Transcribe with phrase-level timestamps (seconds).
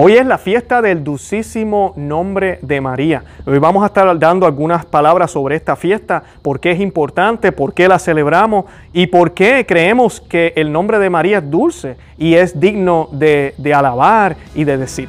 [0.00, 3.24] Hoy es la fiesta del dulcísimo nombre de María.
[3.44, 7.74] Hoy vamos a estar dando algunas palabras sobre esta fiesta, por qué es importante, por
[7.74, 12.34] qué la celebramos y por qué creemos que el nombre de María es dulce y
[12.34, 15.08] es digno de, de alabar y de decir.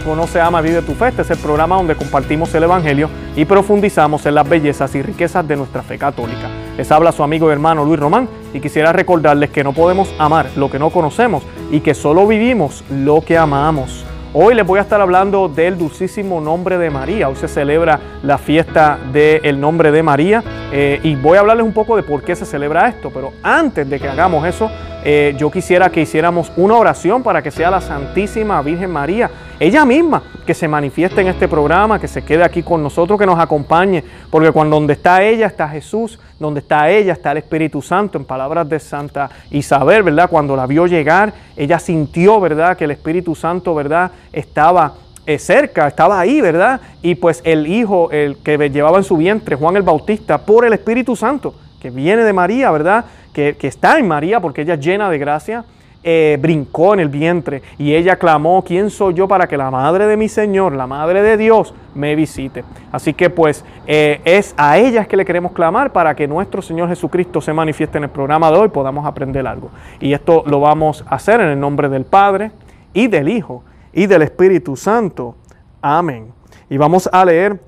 [0.00, 1.08] Conoce, Ama, Vive tu Fe.
[1.08, 5.46] Este es el programa donde compartimos el Evangelio y profundizamos en las bellezas y riquezas
[5.46, 6.48] de nuestra fe católica.
[6.76, 10.46] Les habla su amigo y hermano Luis Román y quisiera recordarles que no podemos amar
[10.56, 14.04] lo que no conocemos y que solo vivimos lo que amamos.
[14.34, 17.28] Hoy les voy a estar hablando del dulcísimo nombre de María.
[17.28, 21.74] Hoy se celebra la fiesta del nombre de María eh, y voy a hablarles un
[21.74, 23.10] poco de por qué se celebra esto.
[23.12, 24.70] Pero antes de que hagamos eso,
[25.04, 29.30] eh, yo quisiera que hiciéramos una oración para que sea la Santísima Virgen María
[29.62, 33.26] ella misma que se manifieste en este programa, que se quede aquí con nosotros, que
[33.26, 37.80] nos acompañe, porque cuando donde está ella está Jesús, donde está ella está el Espíritu
[37.80, 40.28] Santo, en palabras de Santa Isabel, ¿verdad?
[40.28, 42.76] Cuando la vio llegar, ella sintió, ¿verdad?
[42.76, 44.10] Que el Espíritu Santo, ¿verdad?
[44.32, 44.94] Estaba
[45.26, 46.80] eh, cerca, estaba ahí, ¿verdad?
[47.00, 50.72] Y pues el hijo, el que llevaba en su vientre, Juan el Bautista, por el
[50.72, 53.04] Espíritu Santo, que viene de María, ¿verdad?
[53.32, 55.64] Que, que está en María porque ella es llena de gracia,
[56.04, 60.06] eh, brincó en el vientre y ella clamó, ¿quién soy yo para que la madre
[60.06, 62.64] de mi Señor, la madre de Dios, me visite?
[62.90, 66.88] Así que pues eh, es a ellas que le queremos clamar para que nuestro Señor
[66.88, 69.70] Jesucristo se manifieste en el programa de hoy, podamos aprender algo.
[70.00, 72.50] Y esto lo vamos a hacer en el nombre del Padre
[72.92, 75.36] y del Hijo y del Espíritu Santo.
[75.80, 76.32] Amén.
[76.68, 77.60] Y vamos a leer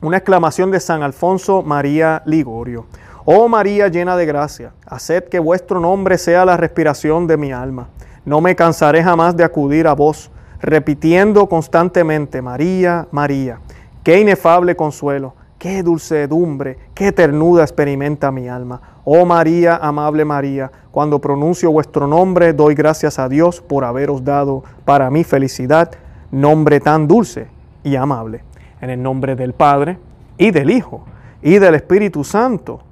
[0.00, 2.86] una exclamación de San Alfonso María Ligorio.
[3.30, 7.88] Oh María llena de gracia, haced que vuestro nombre sea la respiración de mi alma.
[8.24, 10.30] No me cansaré jamás de acudir a vos,
[10.62, 13.60] repitiendo constantemente, María, María.
[14.02, 18.80] Qué inefable consuelo, qué dulcedumbre, qué ternura experimenta mi alma.
[19.04, 24.64] Oh María, amable María, cuando pronuncio vuestro nombre, doy gracias a Dios por haberos dado
[24.86, 25.90] para mi felicidad
[26.30, 27.48] nombre tan dulce
[27.84, 28.42] y amable.
[28.80, 29.98] En el nombre del Padre,
[30.38, 31.04] y del Hijo,
[31.42, 32.87] y del Espíritu Santo.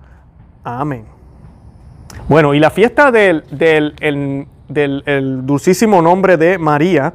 [0.68, 1.04] Amén.
[2.28, 3.44] Bueno, y la fiesta del,
[5.46, 7.14] dulcísimo nombre de María,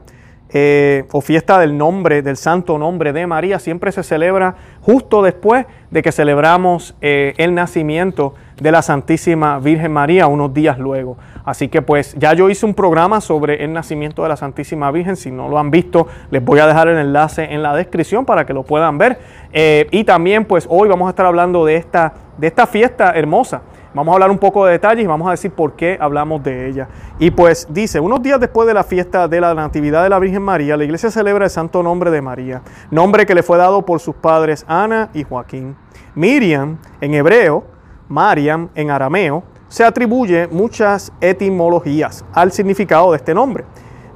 [0.53, 5.65] eh, o fiesta del nombre, del santo nombre de María, siempre se celebra justo después
[5.89, 11.17] de que celebramos eh, el nacimiento de la Santísima Virgen María, unos días luego.
[11.43, 15.15] Así que pues ya yo hice un programa sobre el nacimiento de la Santísima Virgen,
[15.15, 18.45] si no lo han visto, les voy a dejar el enlace en la descripción para
[18.45, 19.19] que lo puedan ver.
[19.51, 23.61] Eh, y también pues hoy vamos a estar hablando de esta de esta fiesta hermosa.
[23.93, 26.69] Vamos a hablar un poco de detalles y vamos a decir por qué hablamos de
[26.69, 26.87] ella.
[27.19, 30.41] Y pues dice, unos días después de la fiesta de la Natividad de la Virgen
[30.41, 33.99] María, la iglesia celebra el santo nombre de María, nombre que le fue dado por
[33.99, 35.75] sus padres Ana y Joaquín.
[36.15, 37.65] Miriam en hebreo,
[38.11, 43.63] Mariam en arameo, se atribuye muchas etimologías al significado de este nombre.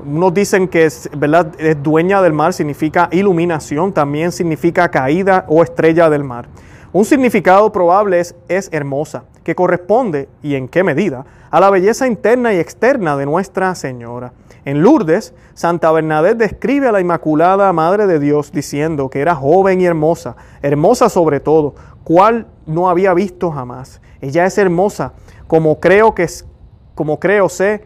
[0.05, 1.09] Unos dicen que es,
[1.57, 6.47] es dueña del mar, significa iluminación, también significa caída o estrella del mar.
[6.91, 12.05] Un significado probable es, es hermosa, que corresponde, y en qué medida, a la belleza
[12.05, 14.33] interna y externa de Nuestra Señora.
[14.65, 19.79] En Lourdes, Santa Bernadette describe a la Inmaculada Madre de Dios diciendo que era joven
[19.79, 23.99] y hermosa, hermosa sobre todo, cual no había visto jamás.
[24.21, 25.11] Ella es hermosa,
[25.47, 26.45] como creo que es,
[26.93, 27.83] como creo sé,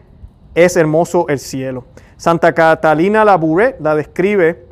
[0.54, 1.86] es hermoso el cielo.
[2.16, 4.66] Santa Catalina Labouré la describe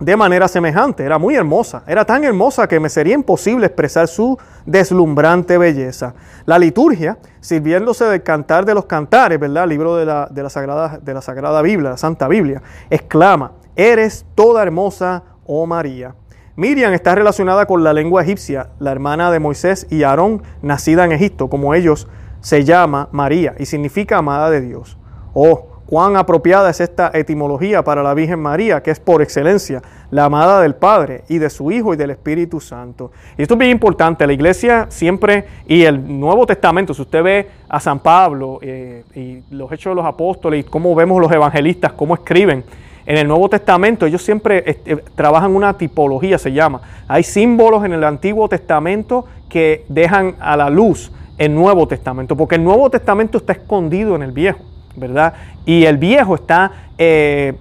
[0.00, 1.04] de manera semejante.
[1.04, 4.36] Era muy hermosa, era tan hermosa que me sería imposible expresar su
[4.66, 6.14] deslumbrante belleza.
[6.44, 9.68] La liturgia, sirviéndose del cantar de los cantares, ¿verdad?
[9.68, 12.60] libro de la, de la, Sagrada, de la Sagrada Biblia, la Santa Biblia,
[12.90, 16.14] exclama, eres toda hermosa, oh María.
[16.58, 21.12] Miriam está relacionada con la lengua egipcia, la hermana de Moisés y Aarón, nacida en
[21.12, 22.08] Egipto, como ellos
[22.40, 24.98] se llama María y significa amada de Dios.
[25.34, 30.24] Oh, cuán apropiada es esta etimología para la Virgen María, que es por excelencia la
[30.24, 33.12] amada del Padre y de su Hijo y del Espíritu Santo.
[33.36, 37.48] Y esto es bien importante, la iglesia siempre, y el Nuevo Testamento, si usted ve
[37.68, 41.92] a San Pablo eh, y los hechos de los apóstoles y cómo vemos los evangelistas,
[41.92, 42.64] cómo escriben,
[43.08, 46.80] en el Nuevo Testamento ellos siempre este, trabajan una tipología, se llama.
[47.08, 52.54] Hay símbolos en el Antiguo Testamento que dejan a la luz el Nuevo Testamento, porque
[52.54, 54.60] el Nuevo Testamento está escondido en el Viejo.
[54.98, 55.34] ¿verdad?
[55.64, 57.54] Y el viejo está eh,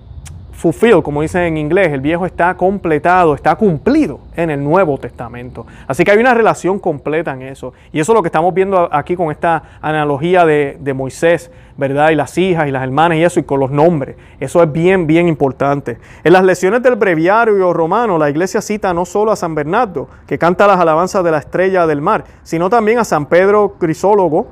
[0.58, 5.68] fulfilled, como dicen en inglés, el viejo está completado, está cumplido en el Nuevo Testamento.
[5.88, 7.74] Así que hay una relación completa en eso.
[7.94, 12.10] Y eso es lo que estamos viendo aquí con esta analogía de, de Moisés, ¿verdad?
[12.10, 14.16] Y las hijas y las hermanas y eso, y con los nombres.
[14.40, 16.00] Eso es bien, bien importante.
[16.24, 20.40] En las lecciones del breviario romano, la iglesia cita no solo a San Bernardo, que
[20.40, 24.48] canta las alabanzas de la estrella del mar, sino también a San Pedro Crisólogo,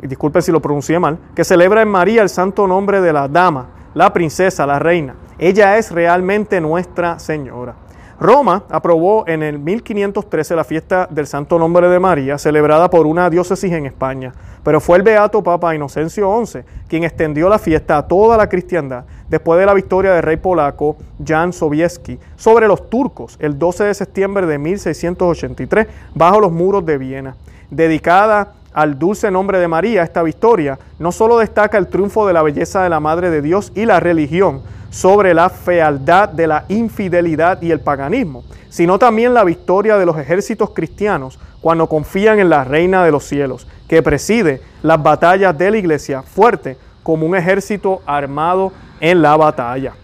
[0.00, 3.70] disculpen si lo pronuncié mal, que celebra en María el santo nombre de la dama,
[3.98, 5.16] la princesa, la reina.
[5.40, 7.74] Ella es realmente nuestra Señora.
[8.20, 13.28] Roma aprobó en el 1513 la fiesta del Santo Nombre de María, celebrada por una
[13.28, 18.06] diócesis en España, pero fue el beato Papa Inocencio XI quien extendió la fiesta a
[18.06, 20.96] toda la cristiandad después de la victoria del rey polaco
[21.26, 26.98] Jan Sobieski sobre los turcos el 12 de septiembre de 1683 bajo los muros de
[26.98, 27.34] Viena.
[27.68, 32.42] Dedicada al dulce nombre de María, esta victoria no solo destaca el triunfo de la
[32.42, 37.60] belleza de la Madre de Dios y la religión sobre la fealdad de la infidelidad
[37.60, 42.62] y el paganismo, sino también la victoria de los ejércitos cristianos cuando confían en la
[42.62, 48.00] Reina de los cielos, que preside las batallas de la iglesia fuerte como un ejército
[48.06, 49.94] armado en la batalla.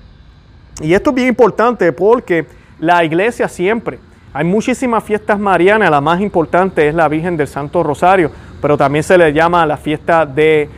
[0.81, 2.49] Y esto es bien importante porque
[2.81, 4.00] la iglesia siempre,
[4.37, 8.32] hay muchísimas fiestas marianas, la más importante es la Virgen del Santo Rosario,
[8.65, 10.71] pero también se le llama la fiesta de,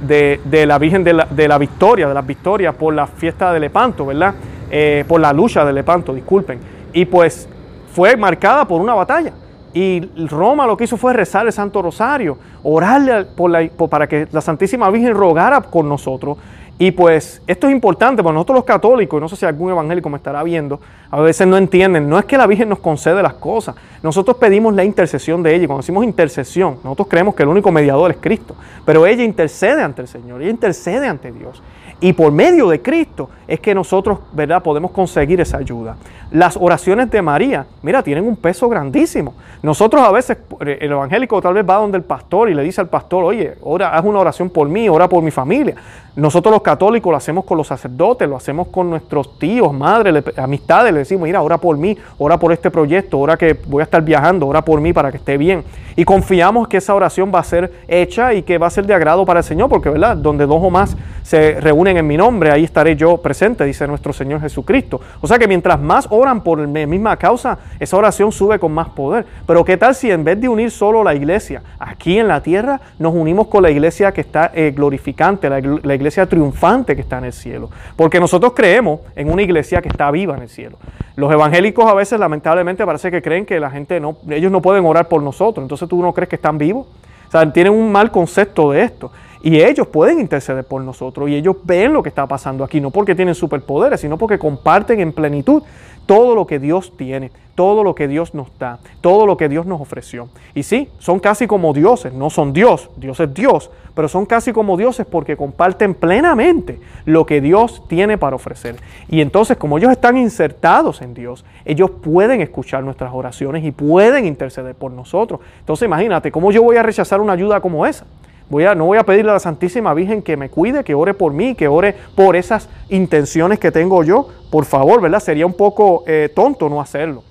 [0.00, 4.32] de, la Virgen de la, Victoria, de las Victorias, por la fiesta de Lepanto, ¿verdad?
[4.70, 6.60] Eh, por la lucha de Lepanto, disculpen.
[6.92, 7.48] Y pues
[7.92, 9.32] fue marcada por una batalla.
[9.74, 14.40] Y Roma lo que hizo fue rezar el Santo Rosario, orarle la, para que la
[14.40, 16.38] Santísima Virgen rogara con nosotros
[16.80, 20.16] y pues esto es importante para nosotros los católicos, no sé si algún evangélico me
[20.16, 20.80] estará viendo,
[21.10, 24.72] a veces no entienden, no es que la Virgen nos concede las cosas, nosotros pedimos
[24.74, 28.54] la intercesión de ella, cuando decimos intercesión, nosotros creemos que el único mediador es Cristo,
[28.84, 31.60] pero ella intercede ante el Señor, ella intercede ante Dios.
[32.00, 35.96] Y por medio de Cristo es que nosotros, ¿verdad?, podemos conseguir esa ayuda.
[36.30, 39.34] Las oraciones de María, mira, tienen un peso grandísimo.
[39.62, 42.88] Nosotros a veces, el evangélico tal vez va donde el pastor y le dice al
[42.88, 45.76] pastor, oye, ora, haz una oración por mí, ora por mi familia.
[46.14, 50.92] Nosotros los católicos lo hacemos con los sacerdotes, lo hacemos con nuestros tíos, madres, amistades,
[50.92, 54.02] le decimos, mira, ora por mí, ora por este proyecto, ora que voy a estar
[54.02, 55.64] viajando, ora por mí para que esté bien.
[55.96, 58.94] Y confiamos que esa oración va a ser hecha y que va a ser de
[58.94, 60.16] agrado para el Señor, porque, ¿verdad?
[60.16, 64.12] Donde dos o más se reúnen en mi nombre, ahí estaré yo presente, dice nuestro
[64.12, 65.00] Señor Jesucristo.
[65.20, 68.88] O sea que mientras más oran por la misma causa, esa oración sube con más
[68.90, 69.24] poder.
[69.46, 72.80] Pero ¿qué tal si en vez de unir solo la iglesia aquí en la tierra,
[72.98, 77.18] nos unimos con la iglesia que está eh, glorificante, la, la iglesia triunfante que está
[77.18, 77.70] en el cielo?
[77.96, 80.78] Porque nosotros creemos en una iglesia que está viva en el cielo.
[81.16, 84.84] Los evangélicos a veces lamentablemente parece que creen que la gente no, ellos no pueden
[84.84, 85.64] orar por nosotros.
[85.64, 86.86] Entonces tú no crees que están vivos.
[87.26, 89.10] O sea, tienen un mal concepto de esto.
[89.42, 92.90] Y ellos pueden interceder por nosotros y ellos ven lo que está pasando aquí, no
[92.90, 95.62] porque tienen superpoderes, sino porque comparten en plenitud
[96.06, 99.66] todo lo que Dios tiene, todo lo que Dios nos da, todo lo que Dios
[99.66, 100.30] nos ofreció.
[100.54, 104.52] Y sí, son casi como dioses, no son Dios, Dios es Dios, pero son casi
[104.52, 108.76] como dioses porque comparten plenamente lo que Dios tiene para ofrecer.
[109.08, 114.24] Y entonces, como ellos están insertados en Dios, ellos pueden escuchar nuestras oraciones y pueden
[114.24, 115.40] interceder por nosotros.
[115.60, 118.06] Entonces, imagínate, ¿cómo yo voy a rechazar una ayuda como esa?
[118.50, 121.54] No voy a pedirle a la Santísima Virgen que me cuide, que ore por mí,
[121.54, 124.28] que ore por esas intenciones que tengo yo.
[124.50, 125.20] Por favor, ¿verdad?
[125.20, 127.22] Sería un poco eh, tonto no hacerlo.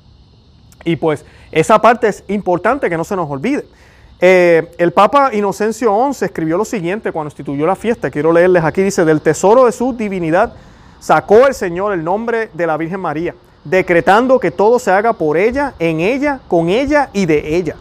[0.85, 3.65] Y pues esa parte es importante que no se nos olvide.
[4.19, 8.09] Eh, el Papa Inocencio XI escribió lo siguiente cuando instituyó la fiesta.
[8.09, 10.53] Quiero leerles aquí, dice, del tesoro de su divinidad
[10.99, 15.37] sacó el Señor el nombre de la Virgen María, decretando que todo se haga por
[15.37, 17.75] ella, en ella, con ella y de ella.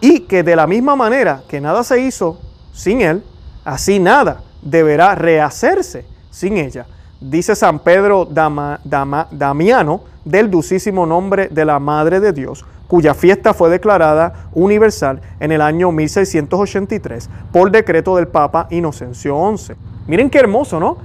[0.00, 2.38] Y que de la misma manera que nada se hizo
[2.72, 3.22] sin Él,
[3.64, 6.86] así nada deberá rehacerse sin ella.
[7.20, 13.70] Dice San Pedro Damiano del dulcísimo nombre de la Madre de Dios, cuya fiesta fue
[13.70, 19.74] declarada universal en el año 1683 por decreto del Papa Inocencio XI.
[20.06, 20.96] Miren qué hermoso, ¿no?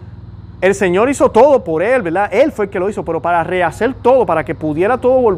[0.61, 2.29] El Señor hizo todo por Él, ¿verdad?
[2.31, 5.37] Él fue el que lo hizo, pero para rehacer todo, para que pudiera todo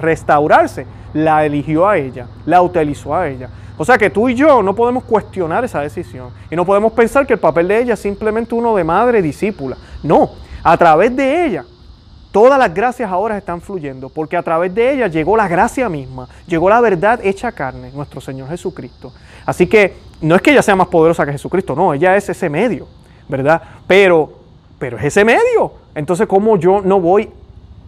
[0.00, 3.48] restaurarse, la eligió a ella, la utilizó a ella.
[3.76, 7.26] O sea que tú y yo no podemos cuestionar esa decisión y no podemos pensar
[7.26, 9.76] que el papel de ella es simplemente uno de madre discípula.
[10.02, 10.30] No,
[10.62, 11.64] a través de ella
[12.34, 16.28] todas las gracias ahora están fluyendo, porque a través de ella llegó la gracia misma,
[16.48, 19.12] llegó la verdad hecha carne, nuestro Señor Jesucristo.
[19.46, 22.50] Así que no es que ella sea más poderosa que Jesucristo, no, ella es ese
[22.50, 22.88] medio,
[23.28, 23.62] ¿verdad?
[23.86, 24.32] Pero,
[24.80, 25.74] pero es ese medio.
[25.94, 27.30] Entonces, ¿cómo yo no voy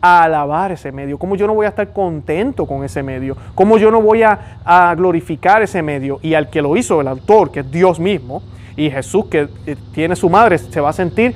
[0.00, 1.18] a alabar ese medio?
[1.18, 3.36] ¿Cómo yo no voy a estar contento con ese medio?
[3.54, 6.18] ¿Cómo yo no voy a, glorificar ese medio?
[6.22, 8.42] Y al que lo hizo, el autor, que es Dios mismo,
[8.76, 11.34] y Jesús, que eh, tiene su madre, se va a sentir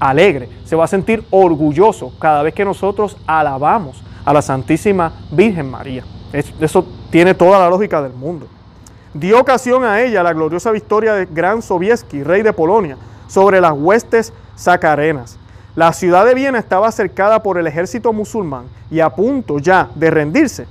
[0.00, 5.70] alegre, se va a sentir orgulloso cada vez que nosotros alabamos a la Santísima Virgen
[5.70, 6.04] María.
[6.32, 8.48] Eso tiene toda la lógica del mundo.
[9.12, 12.96] Dio ocasión a ella la gloriosa victoria de Gran Sobieski, rey de Polonia,
[13.28, 15.38] sobre las huestes sacarenas.
[15.76, 20.08] La ciudad de Viena estaba cercada por el ejército musulmán y a punto ya de
[20.08, 20.66] rendirse.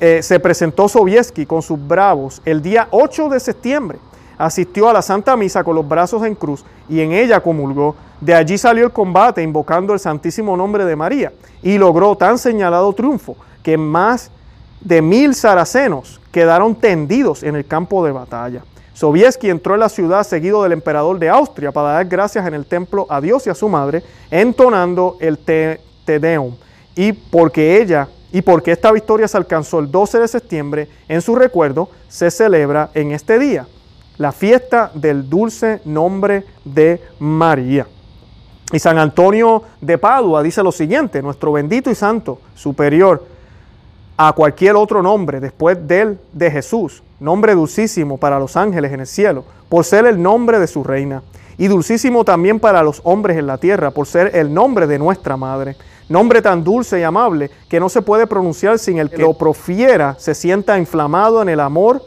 [0.00, 3.98] Eh, se presentó Sobieski con sus bravos el día 8 de septiembre.
[4.36, 7.96] Asistió a la Santa Misa con los brazos en cruz y en ella comulgó.
[8.20, 11.32] De allí salió el combate invocando el santísimo nombre de María
[11.62, 14.30] y logró tan señalado triunfo que más
[14.82, 18.62] de mil saracenos quedaron tendidos en el campo de batalla.
[18.98, 22.66] Sobieski entró en la ciudad seguido del emperador de Austria para dar gracias en el
[22.66, 26.56] templo a Dios y a su madre, entonando el Te, Deum.
[26.96, 31.36] Y porque ella y porque esta victoria se alcanzó el 12 de septiembre, en su
[31.36, 33.68] recuerdo se celebra en este día
[34.16, 37.86] la fiesta del dulce nombre de María.
[38.72, 43.24] Y San Antonio de Padua dice lo siguiente, nuestro bendito y santo superior
[44.16, 49.06] a cualquier otro nombre después del de Jesús, nombre dulcísimo para los ángeles en el
[49.06, 51.22] cielo, por ser el nombre de su reina,
[51.56, 55.36] y dulcísimo también para los hombres en la tierra, por ser el nombre de nuestra
[55.36, 55.76] madre.
[56.08, 60.16] Nombre tan dulce y amable que no se puede pronunciar sin el que lo profiera
[60.18, 62.02] se sienta inflamado en el amor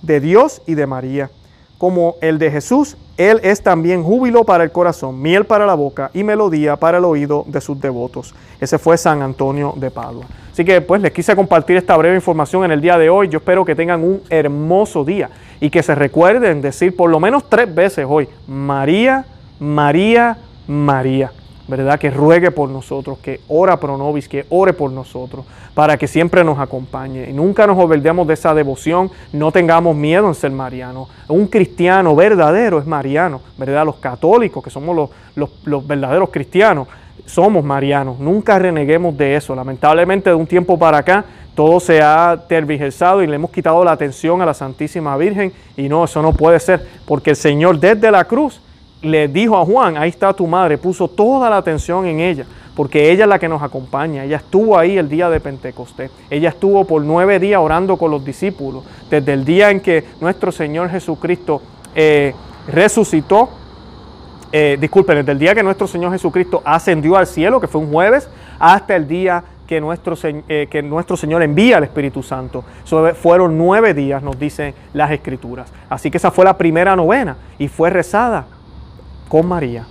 [0.00, 1.30] de Dios y de María
[1.78, 6.08] como el de Jesús, Él es también júbilo para el corazón, miel para la boca
[6.14, 8.32] y melodía para el oído de sus devotos.
[8.60, 10.24] Ese fue San Antonio de Padua.
[10.52, 13.28] Así que pues les quise compartir esta breve información en el día de hoy.
[13.28, 17.50] Yo espero que tengan un hermoso día y que se recuerden decir por lo menos
[17.50, 19.24] tres veces hoy, María,
[19.58, 21.32] María, María.
[21.68, 21.98] ¿Verdad?
[21.98, 25.44] Que ruegue por nosotros, que ora pro nobis, que ore por nosotros,
[25.74, 27.28] para que siempre nos acompañe.
[27.28, 31.08] Y nunca nos olvidemos de esa devoción, no tengamos miedo en ser mariano.
[31.28, 33.84] Un cristiano verdadero es mariano, ¿verdad?
[33.84, 34.96] Los católicos, que somos
[35.36, 36.88] los, los verdaderos cristianos,
[37.26, 38.18] somos marianos.
[38.18, 39.54] Nunca reneguemos de eso.
[39.54, 43.92] Lamentablemente, de un tiempo para acá, todo se ha tergiversado y le hemos quitado la
[43.92, 45.52] atención a la Santísima Virgen.
[45.76, 48.62] Y no, eso no puede ser, porque el Señor desde la cruz
[49.02, 53.10] le dijo a Juan, ahí está tu madre, puso toda la atención en ella, porque
[53.10, 56.84] ella es la que nos acompaña, ella estuvo ahí el día de Pentecostés, ella estuvo
[56.84, 61.62] por nueve días orando con los discípulos, desde el día en que nuestro Señor Jesucristo
[61.94, 62.34] eh,
[62.66, 63.50] resucitó,
[64.50, 67.92] eh, disculpen, desde el día que nuestro Señor Jesucristo ascendió al cielo, que fue un
[67.92, 68.28] jueves,
[68.58, 72.64] hasta el día que nuestro, eh, que nuestro Señor envía al Espíritu Santo.
[73.20, 75.70] fueron nueve días, nos dicen las Escrituras.
[75.90, 78.46] Así que esa fue la primera novena y fue rezada
[79.28, 79.86] con María,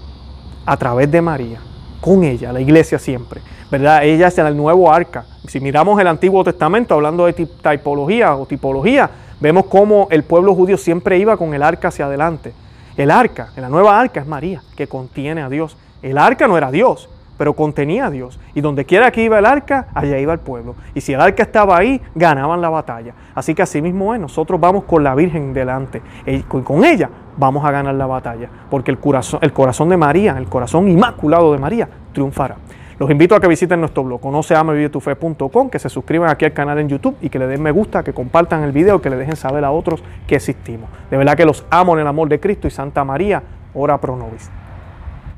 [0.66, 1.60] a través de María,
[2.02, 3.42] con ella, la iglesia siempre.
[3.70, 4.04] ¿Verdad?
[4.04, 5.26] Ella es el nuevo arca.
[5.48, 10.78] Si miramos el Antiguo Testamento, hablando de tipología o tipología, vemos cómo el pueblo judío
[10.78, 12.54] siempre iba con el arca hacia adelante.
[12.96, 15.78] El arca, la nueva arca es María, que contiene a Dios.
[16.02, 18.40] El arca no era Dios, pero contenía a Dios.
[18.56, 20.76] Y donde quiera que iba el arca, allá iba el pueblo.
[20.96, 23.14] Y si el arca estaba ahí, ganaban la batalla.
[23.36, 26.02] Así que así mismo es, nosotros vamos con la Virgen delante.
[26.26, 28.50] Y con ella vamos a ganar la batalla.
[28.70, 32.58] Porque el corazón, el corazón de María, el corazón inmaculado de María, triunfará.
[33.00, 36.90] Los invito a que visiten nuestro blog, conoceamevivetufe.com, que se suscriban aquí al canal en
[36.90, 39.64] YouTube y que le den me gusta, que compartan el video, que le dejen saber
[39.66, 40.90] a otros que existimos.
[41.12, 43.44] De verdad que los amo en el amor de Cristo y Santa María,
[43.76, 44.50] ora pro nobis.